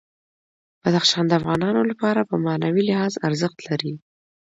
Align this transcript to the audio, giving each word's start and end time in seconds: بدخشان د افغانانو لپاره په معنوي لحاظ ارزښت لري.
بدخشان 0.81 1.25
د 1.27 1.31
افغانانو 1.39 1.81
لپاره 1.91 2.21
په 2.29 2.35
معنوي 2.45 2.81
لحاظ 2.89 3.13
ارزښت 3.27 3.59
لري. 3.69 3.93